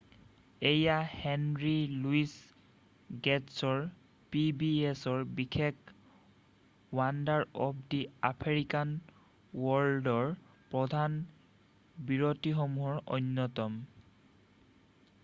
এয়া 0.67 0.93
Henry 1.15 1.73
Louis 2.05 2.21
গে'টছৰ 3.27 3.83
pbsৰ 4.35 5.21
বিশেষ 5.41 5.93
ৱণ্ডাৰ 7.01 7.45
অৱ 7.67 7.77
দা 7.93 7.99
আফ্ৰিকান 8.31 8.91
ৱৰ্ল্ডৰ 9.67 10.33
প্ৰধান 10.75 11.19
বিৰতিসমূহৰ 12.09 12.97
অন্যতম। 13.19 13.77